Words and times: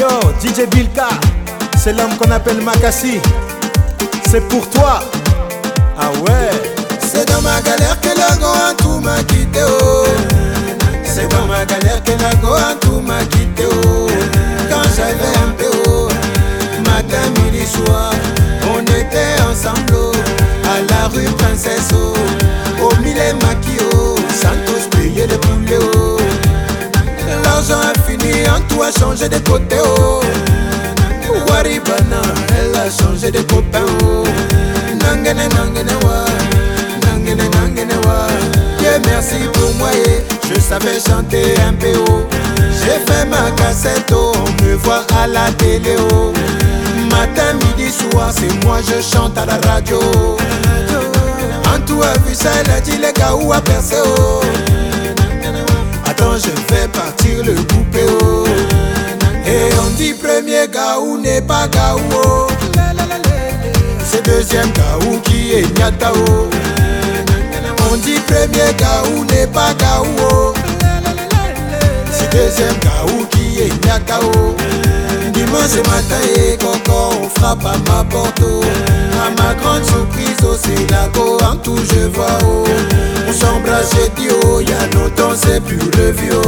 DJ 0.00 0.66
Bilka, 0.70 1.08
c'est 1.76 1.92
l'homme 1.92 2.16
qu'on 2.16 2.30
appelle 2.30 2.62
Makassi. 2.62 3.20
C'est 4.30 4.40
pour 4.48 4.66
toi. 4.70 5.00
Ah 5.98 6.10
ouais. 6.22 6.50
C'est 7.02 7.28
dans 7.28 7.42
ma 7.42 7.60
galère 7.60 8.00
que 8.00 8.08
la 8.08 8.34
goa 8.36 8.72
tout 8.78 8.98
m'a 9.00 9.22
quitté 9.24 9.60
oh. 9.62 10.04
C'est 11.04 11.28
dans 11.28 11.44
ma 11.46 11.66
galère 11.66 12.02
que 12.02 12.12
la 12.12 12.34
goa 12.36 12.74
tout 12.80 13.00
m'a 13.00 13.22
quitté 13.26 13.64
oh. 13.70 14.06
Quand 14.70 14.88
j'avais 14.96 15.36
un 15.46 15.50
peu 15.58 15.70
oh. 15.88 16.08
Matin, 16.86 17.42
midi, 17.42 17.66
soir 17.66 18.12
On 18.74 18.80
était 18.80 19.42
ensemble 19.50 19.92
oh. 19.94 20.12
À 20.64 20.80
la 20.90 21.08
rue 21.08 21.24
Princesse 21.36 21.90
a 28.90 28.98
changé 28.98 29.28
de 29.28 29.38
côté 29.38 29.76
oh. 29.84 30.20
Waribana, 31.48 32.22
elle 32.58 32.74
a 32.76 32.90
changé 32.90 33.30
de 33.30 33.40
copain 33.42 33.84
oh. 34.02 34.24
Nangene 35.00 35.48
nangene 35.54 35.94
wa. 36.04 36.24
Nangene 37.06 37.48
nangene 37.54 37.94
wa. 38.04 38.26
Dieu 38.78 38.90
merci 39.06 39.36
pour 39.52 39.74
moi 39.74 39.90
et 39.92 40.24
je 40.48 40.60
savais 40.60 40.98
chanter 41.06 41.54
un 41.68 41.72
peu 41.74 41.98
haut 41.98 42.26
J'ai 42.72 43.12
fait 43.12 43.26
ma 43.26 43.50
cassette 43.52 44.12
oh, 44.12 44.32
on 44.34 44.64
me 44.64 44.74
voit 44.74 45.04
à 45.22 45.26
la 45.26 45.52
télé 45.52 45.96
oh. 46.12 46.32
Matin, 47.10 47.54
midi, 47.54 47.90
soir, 47.90 48.30
c'est 48.32 48.64
moi 48.64 48.78
je 48.86 49.00
chante 49.02 49.36
à 49.38 49.46
la 49.46 49.58
radio. 49.68 49.98
En 51.66 51.80
tout 51.86 52.02
a 52.02 52.18
vu 52.26 52.34
ça, 52.34 52.50
elle 52.64 52.70
a 52.70 52.80
dit 52.80 52.96
les 52.96 53.12
gars 53.12 53.34
où 53.34 53.52
a 53.52 53.60
percé 53.60 53.96
oh. 54.04 54.40
Attends, 56.06 56.34
je 56.36 56.74
fais 56.74 56.88
partir 56.88 57.44
le 57.44 57.54
poupée 57.54 58.06
oh 58.22 58.44
Dit 60.00 60.14
premier 60.14 60.66
gaou 60.66 61.18
n'est 61.18 61.42
pas 61.42 61.68
gaou 61.68 62.00
oh. 62.14 62.46
C'est 64.02 64.24
deuxième 64.24 64.70
gaou 64.70 65.20
qui 65.24 65.52
est 65.52 65.78
nyatao 65.78 66.48
On 67.92 67.96
dit 67.96 68.18
premier 68.20 68.72
gaou 68.78 69.26
n'est 69.26 69.46
pas 69.46 69.74
gaou 69.74 70.06
oh. 70.22 70.54
C'est 72.10 72.32
deuxième 72.32 72.78
gaou 72.80 73.26
qui 73.30 73.60
est 73.60 73.84
nyatao 73.84 74.56
Dimanche 75.34 75.76
matin 75.86 76.22
et 76.34 76.56
coco 76.56 77.18
on 77.22 77.28
frappe 77.38 77.66
à 77.66 77.76
ma 77.90 78.02
porte 78.02 78.40
oh. 78.42 78.62
À 79.22 79.42
ma 79.42 79.54
grande 79.54 79.84
surprise 79.84 80.38
oh 80.44 80.56
c'est 80.64 80.90
la 80.90 81.08
go 81.08 81.36
en 81.44 81.56
tout 81.56 81.76
je 81.76 82.06
vois 82.06 82.38
oh 82.46 82.64
On 83.28 83.32
s'embrasse 83.34 83.90
j'ai 83.94 84.08
dit 84.18 84.30
oh 84.46 84.60
Y'a 84.60 84.98
longtemps 84.98 85.36
c'est 85.36 85.62
plus 85.62 85.76
le 85.76 86.12
vieux. 86.12 86.40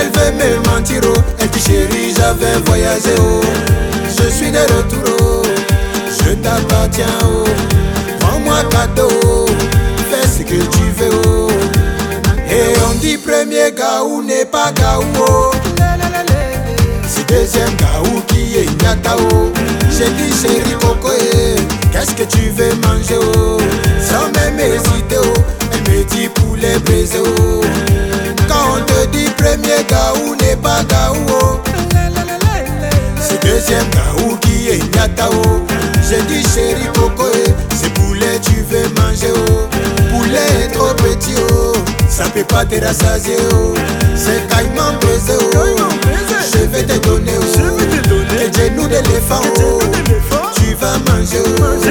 Elle 0.00 0.06
veut 0.12 0.32
me 0.38 0.68
mentir 0.68 1.00
oh 1.04 1.20
chérie 1.64 2.12
j'avais 2.16 2.58
voyagé 2.66 3.14
oh 3.18 3.40
Je 4.08 4.28
suis 4.30 4.50
de 4.50 4.58
retour 4.58 5.16
oh 5.20 5.42
Je 6.24 6.34
t'appartiens 6.34 7.06
oh 7.24 7.44
Prends-moi 8.20 8.62
cadeau. 8.70 9.46
Fais 10.10 10.26
ce 10.26 10.42
que 10.42 10.62
tu 10.62 10.82
veux 10.96 11.20
oh 11.26 11.48
Et 12.48 12.74
on 12.88 12.94
dit 12.98 13.18
premier 13.18 13.72
gaou 13.76 14.22
n'est 14.22 14.44
pas 14.44 14.72
gaou 14.72 15.04
oh. 15.18 15.50
C'est 17.08 17.28
deuxième 17.28 17.74
gaou 17.76 18.20
qui 18.28 18.56
est 18.58 18.82
nyatao 18.82 19.52
J'ai 19.90 20.10
dit 20.10 20.32
chérie 20.40 20.76
coco 20.80 21.10
Qu'est-ce 21.92 22.14
que 22.14 22.22
tu 22.24 22.50
veux 22.50 22.74
manger 22.76 23.18
oh? 23.36 23.58
Sans 24.00 24.30
même 24.40 24.58
hésiter 24.58 25.16
oh. 25.22 25.40
Elle 25.72 25.92
me 25.92 26.04
dit 26.04 26.28
poulet 26.28 26.78
braisé 26.84 27.18
oh. 27.18 27.60
Quand 28.48 28.76
on 28.76 28.80
te 28.84 29.06
dit 29.16 29.28
premier 29.36 29.84
gaou 29.88 30.34
n'est 30.36 30.56
pas 30.56 30.82
gaou 30.84 31.16
oh 31.30 31.39
deuxième 33.60 33.90
gaou 33.90 34.36
qui 34.38 34.68
est 34.70 34.96
nyatao. 34.96 35.66
J'ai 36.08 36.22
dit 36.22 36.42
chérie 36.42 36.88
coco 36.94 37.26
C'est 37.74 37.92
poulet 37.94 38.40
tu 38.42 38.64
veux 38.68 38.88
manger 39.00 39.32
oh. 39.36 39.68
Poulet 40.10 40.64
est 40.64 40.68
trop 40.72 40.94
petit 40.94 41.34
oh. 41.52 41.74
Ça 42.08 42.24
peut 42.24 42.44
pas 42.44 42.64
te 42.64 42.82
rassasier 42.84 43.36
oh. 43.52 43.74
C'est 44.16 44.48
caïman 44.48 44.98
baiser 45.00 45.38
oh. 45.54 45.76
Je 46.52 46.64
vais 46.66 46.82
te 46.84 46.98
donner 47.06 47.32
oh. 47.38 47.76
Les 48.32 48.50
genoux 48.52 48.88
d'éléphant 48.88 49.42
oh. 49.58 49.78
Tu 50.54 50.74
vas 50.74 50.98
manger 51.12 51.42
oh. 51.44 51.84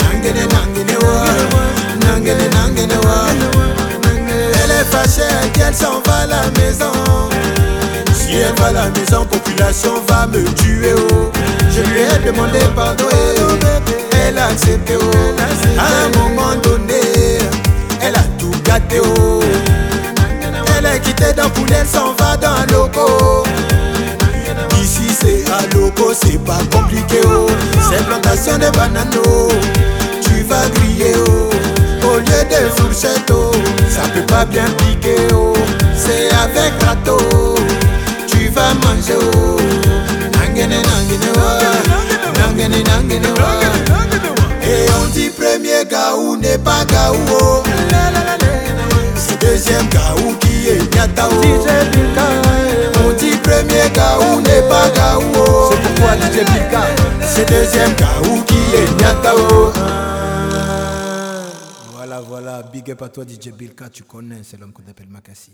Nangene 0.00 0.46
nangene 0.48 0.96
wa 1.02 2.06
Nangene 2.06 2.48
nangene 2.54 2.98
wa 3.04 3.26
Elle 4.64 4.70
est 4.70 4.84
fâchée, 4.84 5.28
elle 5.42 5.50
dit 5.50 5.60
elle 5.66 5.74
s'en 5.74 6.00
va 6.06 6.22
à 6.22 6.26
la 6.26 6.42
maison 6.58 7.11
À 8.64 8.70
la 8.70 8.88
maison, 8.90 9.24
population 9.24 9.94
va 10.08 10.26
me 10.28 10.44
tuer 10.54 10.94
oh. 10.96 11.30
Je 11.70 11.82
lui 11.82 12.00
ai 12.00 12.24
demandé 12.24 12.60
pardon 12.76 13.04
et 13.10 14.28
elle 14.28 14.38
a 14.38 14.46
accepté 14.46 14.94
oh. 15.00 15.10
À 15.78 16.06
un 16.06 16.18
moment 16.18 16.54
donné, 16.62 17.38
elle 18.00 18.14
a 18.14 18.22
tout 18.38 18.52
gâté 18.64 19.00
oh. 19.00 19.40
Elle 20.78 20.86
est 20.86 21.00
quittée 21.00 21.32
dans 21.36 21.50
elle 21.76 21.86
s'en 21.86 22.14
va 22.14 22.36
dans 22.36 22.72
loco. 22.72 23.42
Ici 24.80 25.08
c'est 25.20 25.44
à 25.50 25.74
loco, 25.74 26.12
c'est 26.14 26.42
pas 26.44 26.58
compliqué 26.70 27.20
oh. 27.26 27.48
C'est 27.90 28.04
plantation 28.06 28.58
de 28.58 28.70
bananes 28.76 29.10
oh 29.26 29.48
Tu 30.22 30.42
vas 30.44 30.68
griller 30.74 31.14
oh. 31.26 31.50
Au 32.06 32.18
lieu 32.18 32.24
de 32.24 32.68
fourchette 32.80 33.30
oh 33.32 33.50
Ça 33.88 34.02
peut 34.14 34.26
pas 34.26 34.44
bien 34.44 34.64
piquer 34.78 35.16
oh. 35.34 35.52
C'est 35.96 36.28
avec 36.34 36.72
râteau 36.84 37.18
Tu 38.52 38.58
vas 38.58 38.74
manger 38.84 39.16
Nangene 40.36 40.82
nangene 40.82 41.30
wa 41.38 41.52
Nangene 42.38 42.82
nangene 42.84 43.30
wa 43.38 43.50
Et 44.62 44.84
on 45.00 45.08
dit 45.14 45.30
premier 45.30 45.86
gaou 45.90 46.36
n'est 46.36 46.58
pas 46.58 46.84
gaou 46.84 47.16
oh 47.30 47.62
C'est 49.16 49.40
deuxième 49.40 49.88
gaou 49.88 50.34
qui 50.38 50.68
est 50.68 50.94
nyatao 50.94 51.30
On 53.06 53.12
dit 53.14 53.36
premier 53.42 53.88
gaou 53.94 54.42
n'est 54.42 54.68
pas 54.68 54.90
gaou 54.90 55.22
oh. 55.34 55.70
C'est 55.72 55.82
pour 55.82 55.94
toi 55.94 56.16
DJ 56.16 56.44
Bilka. 56.44 56.82
C'est 57.26 57.48
deuxième 57.48 57.94
gaou 57.94 58.42
qui 58.42 58.58
est 58.76 59.00
nyatao 59.00 59.72
Voilà, 61.94 62.20
voilà. 62.20 62.62
Big 62.64 62.90
up 62.90 63.00
à 63.00 63.08
toi 63.08 63.24
DJ 63.24 63.48
Bilka, 63.52 63.88
tu 63.88 64.02
connais, 64.02 64.42
c'est 64.42 64.60
l'homme 64.60 64.72
qu'on 64.72 64.86
appelle 64.90 65.08
Makassi. 65.08 65.52